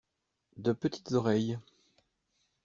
[0.57, 1.59] De petites oreilles.